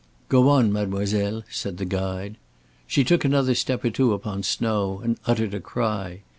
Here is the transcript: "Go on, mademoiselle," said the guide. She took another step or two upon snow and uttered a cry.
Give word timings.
"Go 0.29 0.49
on, 0.49 0.73
mademoiselle," 0.73 1.43
said 1.51 1.77
the 1.77 1.85
guide. 1.85 2.37
She 2.87 3.03
took 3.03 3.23
another 3.23 3.53
step 3.53 3.85
or 3.85 3.91
two 3.91 4.13
upon 4.13 4.41
snow 4.41 4.99
and 5.03 5.19
uttered 5.27 5.53
a 5.53 5.59
cry. 5.59 6.23